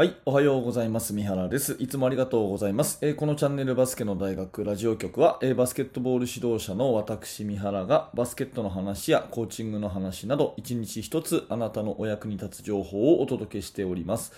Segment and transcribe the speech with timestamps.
[0.00, 1.12] はい、おはようございます。
[1.12, 1.76] 三原です。
[1.78, 2.96] いつもありがとうございます。
[3.02, 14.32] えーこのチャンネルバスケの大学ラジオ局は、えーバスケットボール指導者の私三原がバスケットの話やコーチングの話など、一日一つあなたのお役に立つ情報をお届けしております。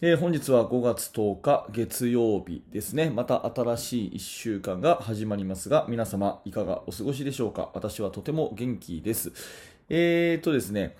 [0.00, 3.10] えー本日は5月10日月曜日ですね。
[3.10, 7.68] また新しい1週間が始まりますが、皆様いかがお過ごしでしょうか？
[7.74, 9.32] 私はとても元気です。
[9.88, 10.94] えーとですね、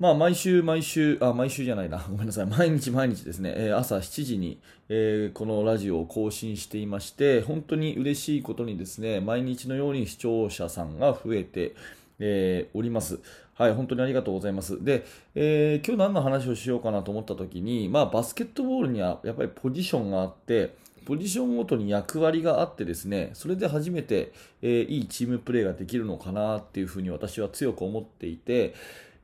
[0.00, 1.98] まあ、毎週毎週、あ、毎週じゃないな。
[2.10, 2.46] ごめんなさい。
[2.46, 4.58] 毎日毎日ですね、えー朝7時に、
[4.88, 11.74] えーこのラジオを更新していまして、本当に嬉しいことにですね、毎日のように視聴者さんが増えて、
[12.18, 13.20] えーおります。
[13.52, 14.82] はい、本当にありがとうございます。
[14.82, 20.70] で、えー今日何の話をしようかなと思った時に、まあ、バスケットボールにはやっぱりポジションがあって、
[21.04, 24.32] ポジションごとに役割があってですね、それで初めて、
[24.62, 28.72] えーいいチームプレーができるのかなっていうふうに私は強く思っていて、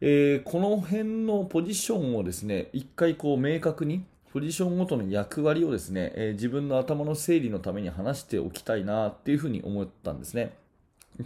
[0.00, 10.52] えーこの辺のポジションをですね、一回こう明確に、ポジションごとの役割をですね、えー自分の頭の整理のために話しておきたいなっていうふうに思ったんですね。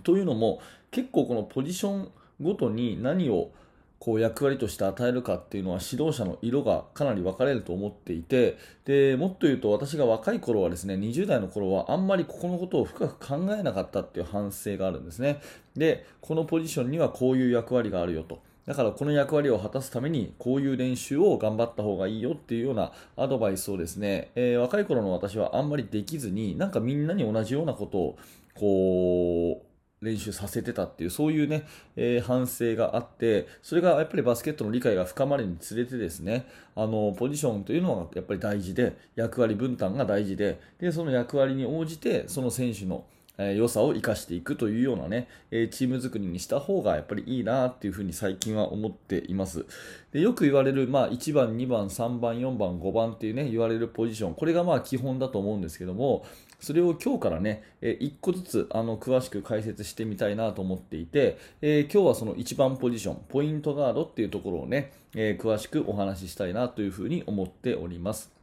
[0.04, 0.60] というのも、
[0.92, 3.50] 結構このポジションごとに何を
[3.98, 15.42] こう役割として与えるかっていうのは指導者の色がかなり分かれると思っていてでもっと言うと私が若い頃はですね20代の頃はあんまりここのことを深く考えなかったっていう反省があるんですね
[15.77, 28.19] でこのポジションにはこういう役割があるよとだからこの役割を果たすためにこういう練習を頑張った方がいいよっていうようなアドバイスをですね、えー若い頃の私はあんまりできずになんかみんなに同じようなことを
[28.55, 43.05] こう練習させてたっていうそういうね、えー反省があってそれがやっぱりバスケットの理解が深まるにつれてですねあのポジションというのはやっぱり大事で役割分担が大事ででその役割に応じてその選手の
[43.41, 49.64] えー良さを生かしていくというようなね、えーチーム作りにした方がやっぱりいいなっていうふうに最近は思っています。
[50.12, 56.27] でよく言われる、まあ、1番、2番、3番、4番、5番っていうね、言われるポジション、これがまあ基本だと思うんですけども、
[56.61, 68.39] それを今日からね、え1個ずつあの詳しく解説してみたいなと思っていて、えー今日はその1番ポジション、ポイントガードっていうところをね、えー詳しくお話ししたいなというふうに思っております。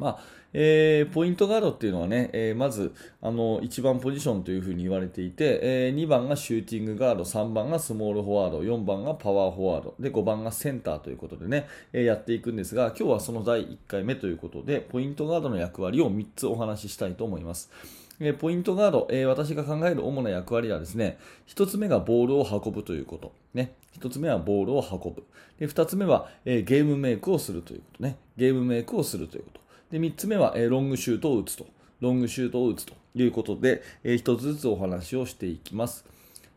[0.00, 0.18] まあ
[0.52, 17.70] えーポイントガードっていうのはね、えーまずあの1番ポジションというふうに言われていて、え2番がシューティングガード、3番がスモールフォワード、4番がパワーフォワード、で5番がセンターということでね、えやっていくんですが、今日はその第1回目ということで、ポイントガードの役割を3つお話ししたいと思います。
[18.22, 21.18] えポイントガード、え私が考える主な役割はですね、
[21.48, 23.32] 1つ目がボールを運ぶということ。
[23.54, 23.72] ね。
[23.98, 25.24] 1つ目はボールを運ぶ。
[25.58, 28.18] で、2つ目は、えゲームメイクをするということね。
[28.36, 29.59] ゲームメイクをするということ。
[29.90, 31.66] で、3つ目は、えロングシュートを打つと。
[32.00, 36.04] ロングシュートを打つということで、え1つずつお話をしていきます。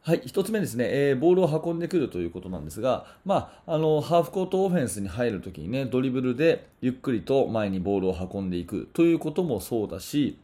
[0.02, 10.38] はい、1つ目ですね、えーボールを運んでくるということなんですが、まあ、あのハーフコートオフェンスに入るときにね、ドリブルでゆっくりと前にボールを運んでいくということもそうだし、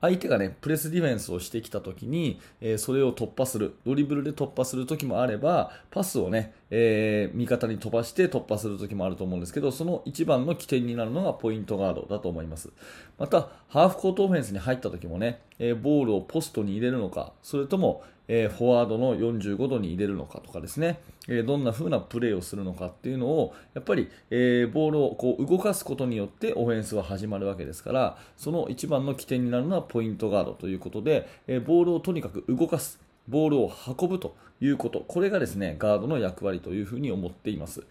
[0.00, 12.70] 相手がね、プレスディフェンスをしてきたときに、えーそれを突破する、ドリブルで突破するときもあれば、パスをね、えー味方に飛ばして突破するときもあると思うんですけど、その一番の起点になるのがポイントガードだと思います。
[13.18, 33.00] また、ハーフコートオフェンスに入ったときもね、えーボールをポストに入れるのか、それとも、えフォワードの45度に入れるのかとかですね、えどんな風なプレーをするのかっていうのを、やっぱり、えボールをこう動かすことによってオフェンスは始まるわけですから、その一番の起点になるのはポイントガードということで、えボールをとにかく動かす。
[33.28, 37.84] ボールを運ぶということ、これがですね、ガードの役割というふうに思っています。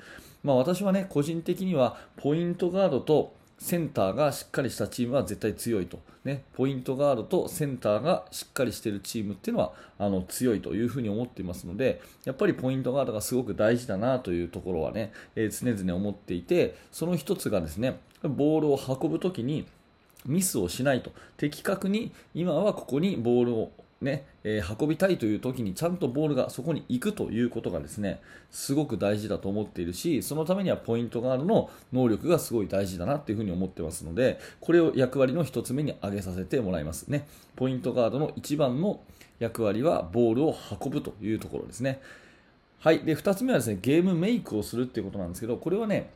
[0.43, 5.99] まあ私はね、個人的にはポイントガードとセンターがしっかりしたチームは絶対強いと。
[6.23, 19.67] ね、ポイントガードとセンターがしっかりしているチームっていうのはあの強いというふうに思っていますので、やっぱりポイントガードがすごく大事だなというところはね、えー常々思っていて、その一つがですね、ボールを運ぶときに
[20.25, 21.11] ミスをしないと。
[21.37, 37.27] 的確に今はここにボールをね、えー運びたいという時にちゃんとボールがそこに行くということがですね、すごく大事だと思っているし、そのためにはポイントガードの能力がすごい大事だなっていうふうに思ってますので、これを役割の一つ目に挙げさせてもらいますね。
[37.55, 38.99] ポイントガードの一番の
[39.39, 41.99] 役割はボールを運ぶというところですね。
[42.79, 42.99] はい。
[42.99, 46.09] で、二つ目はですね、ゲームメイクをするっていうことなんですけど、これはね、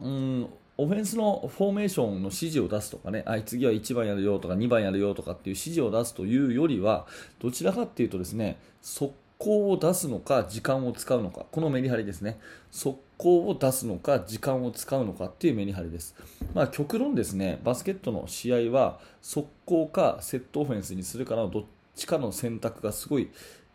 [0.00, 0.48] うん
[0.78, 7.06] オフェンスのフォーメーションの指示を出すとかね、あい次は1番やるよとか2番やるよとかっていう指示を出すというよりは、
[7.40, 12.38] どちらかっていうとですね、速攻を出すのか時間を使うのか、このメリハリですね。
[12.70, 16.14] 速攻を出すのか時間を使うのかっていうメリハリです。
[16.54, 21.64] まあ極論ですね、バスケットの試合は速攻かセットオフェンスにするかのどっ
[21.96, 23.30] ちかの選択がすごい、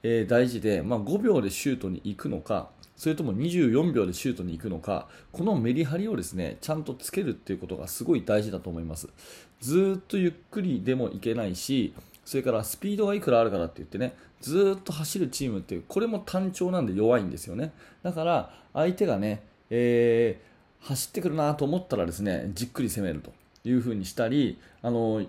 [0.09, 9.09] えー、大事で、まあ、5秒でシュートに行くのか、それとも24秒でシュートに行くのか、このメリハリをですね、ちゃんとつけるっていうことがすごい大事だと思います。
[9.59, 11.93] ずっとゆっくりでもいけないし、
[12.23, 17.73] それからスピードがいくらあるからって言ってね、ずっと走るチームっていう、これも単調なんで弱いんですよね。
[18.01, 23.33] だから、相手がね、えー、走ってくるなと思ったらですね、じっくり攻めると。
[23.69, 25.25] いう風にしたりあの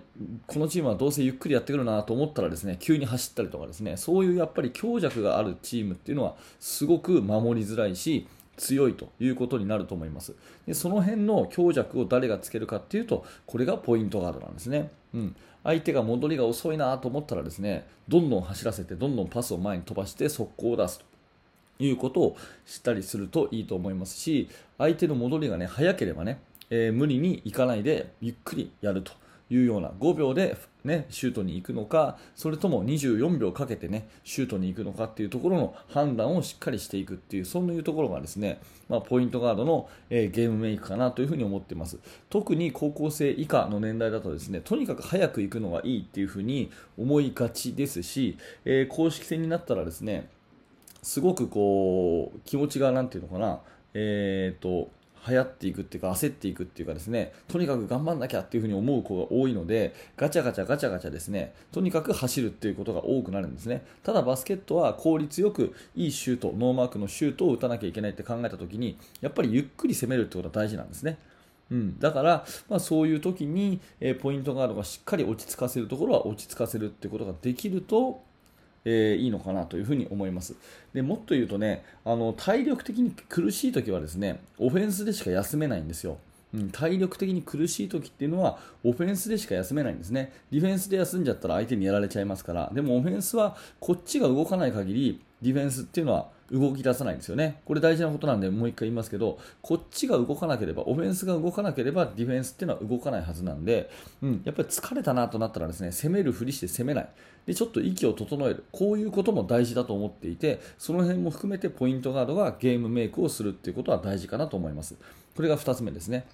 [0.47, 8.27] このチームはどうせゆっくりやってくるなと思ったらですね急に走ったりとかですねそういうやっぱり強弱があるチームっていうのはすごく守りづらいし
[8.57, 10.35] 強いということになると思います。
[10.67, 21.09] でその辺の強弱を誰がつけるかっていうとこれがポイントガードなんですね、うん、相手が戻りが遅いなと思ったらですねどんどん走らせてどんどんパスを前に飛ばして速攻を出すと。
[21.81, 29.13] いうことをしたりするといいと思いますし相手の戻りがね早ければねえー、無理に行かないでゆっくりやると
[29.49, 41.97] いうような5秒で、ね、シュートに行くのかそれとも24秒かけて、ね、シュートに行くのかっていうところの判断をしっかりしていくっていうそういうところがですね、まあ、ポイントガードの、えー、ゲームメイクかなというふに思っています。
[42.29, 50.29] 特に高校生以下の年代だとですねとにかく早く行くのがいいっていうふうに思いがちですし、えー、公式戦になったらですね
[51.01, 53.59] すごくこう気持ちがなんていうのかな
[53.93, 54.91] えーと
[55.27, 63.83] 流行っていくっていうか焦っていくっていうかですねとにかく頑張んなきゃっていうふうに思う子が多いのでガチャガチャガチャガチャですねとにかく走るっていうことが多くなるんですね。
[64.03, 71.17] ただバスケットは効率よくいいシュートノーマークのシュートを打たなきゃいけないって考えた時にやっぱりゆっくり攻めるってことが大事なんですね。
[71.71, 78.23] うん、だから、まあ、そういう時に、えー、ポイントガードがしっかり落ち着かせるところは落ち着かせるってことができると
[78.89, 80.55] えー、いいのかなというふに思います
[80.93, 86.17] でもっと言うとねあの体力的に苦しい時はですねオフェンスでしか休めないんですよ。
[86.53, 90.33] うん、体力的に苦しい時っていうのはオフェンスでしか休めないんですね。
[90.51, 97.61] ディフェンスで休んじゃったら相手にやられちゃいますから、でもオフェンスはこっちが動かない限りディフェンスっていうのは動き出さないんですよね。
[97.65, 103.89] これ大事なことなんでもう一回言いますけど、こっちが動かなければ、オフェンスが動かなければディフェンスっていうのは動かないはずなんで、
[104.21, 107.09] うん、やっぱり疲れたなとなったらですね、攻めるふりして攻めない。
[107.45, 108.63] で、ちょっと息を整える。
[108.71, 114.95] こういうことも大事だと思っていて、その辺も含めてポイントガードがゲームメイクをするっていうことは大事かなと思います。
[115.35, 116.25] これが2つ目ですね。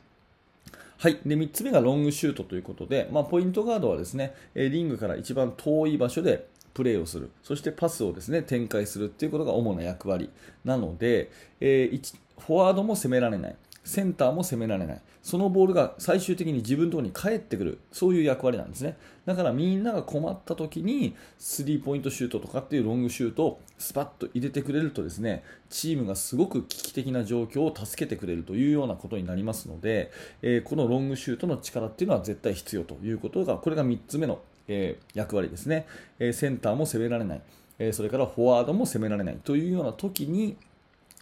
[0.98, 10.30] はい、で3つ目がロングシュートということで、まあ、ポイントガードはですねリングから一番遠い場所でプレーをする、そしてパスをですね展開するということが主な役割
[10.64, 11.32] なので、
[11.62, 18.98] えー、フォワードも攻められない、センターも攻められない、そのボールが最終的に自分のところに返ってくる、そういう役割なんですね。
[19.26, 30.12] だからみんなが困った時に、スリーポイントシュートとかっていうロングシュートをスパッと入れてくれるとですね、チームがすごく危機的な状況を助けてくれるというようなことになりますので、
[30.42, 35.86] えー、このロングシュートの力っていうのは絶対必要ということが、これが3つ目のえー、役割ですね、
[36.20, 37.42] えー、センターも攻められない、
[37.80, 40.58] え、それからフォワードも攻められないというような時に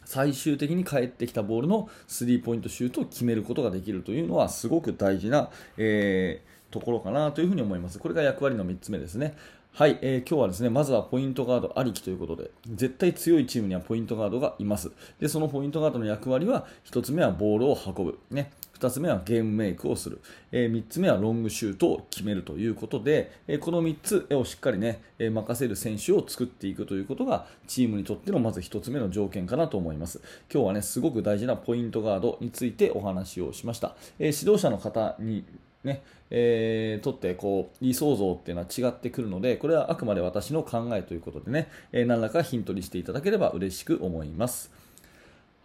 [0.06, 6.42] 最終的に返ってきたボールのスリーポイントシュートを決めることができるというのはすごく大事な、え
[6.74, 8.00] ところかなというふに思います。
[8.00, 9.36] これが役割の3つ目ですね。
[9.74, 14.92] はい、えー、今日はですね、まずはポイントガードありきということで、絶対強いチームにはポイントガードがいます。
[15.20, 18.20] で、そのポイントガードの役割は、1つ目はボールを運ぶ。
[18.30, 18.52] ね。
[18.84, 20.20] 2つ目はゲームメイクをする、
[20.52, 30.22] え、3つ目はロングシュートを決めるということで、え、この3つをしっかりね、え、任せる選手を作っていくということがチームにとってのまず1つ目の条件かなと思います。
[30.54, 35.46] 今日はねすごく大事なポイントガードについてお話をしました、え指導者の方に
[35.84, 36.02] ね
[36.36, 44.72] えー、とってこう理想像っていうのは違ってくるのでこれはあくまで私の考えということでね、えー、何らかヒントにしていただければ嬉しく思います。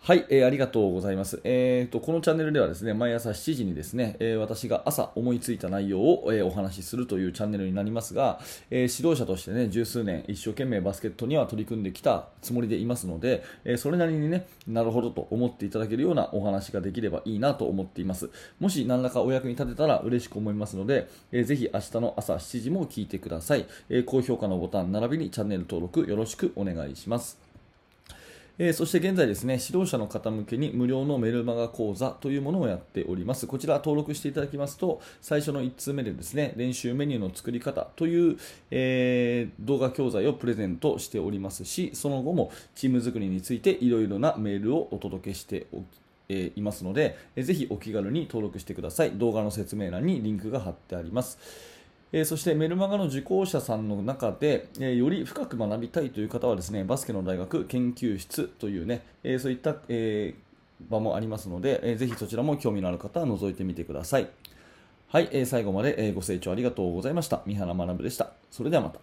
[0.01, 1.39] はい、えー、ありがとうございます。
[1.45, 8.41] えーと、このチャンネルではですね、毎朝7時にですね、えー、私が朝思いついた内容を、え、お話しするというチャンネルになりますが、
[8.71, 18.31] え、指導者としてね、十数年一生懸命バスケットには取り組んできたつもりでいますので、えそれなりにね、なるほどと思っていただけるようなお話ができればいいなと思っています。
[18.61, 23.67] もし何らかお役に立てたら嬉しく思いますので、えー、ぜひ明日の朝7時も聞いてください。
[23.91, 27.48] え高評価のボタン並びにチャンネル登録よろしくお願いします。
[28.61, 33.47] えー、そして現在ですね、指導者の方向けに無料のメルマガ講座というものをやっております。
[33.47, 38.37] こちら登録していただきますと、最初の1通目でですね、練習メニューの作り方という、
[38.73, 45.83] えー、動画教材をプレゼントしておりますし、その後もチーム作りについていろいろなメールをお届けしてお
[46.29, 49.13] えいますので、ぜひお気軽に登録してください。
[49.13, 51.39] 動画の説明欄にリンクが貼ってあります。
[52.13, 60.35] えー、そしてメルマガの受講者さんの中で、えー、より深く学びたいという方はですねバスケの大学研究室というね、えー、そういった、え
[60.89, 64.29] 場もありますので、えー、ぜひそちらも興味のある方は覗いてみてください。
[65.09, 67.43] はい、え最後まで、えご清聴ありがとうございました。
[67.47, 68.31] 三原学でした。
[68.51, 69.01] それではまた。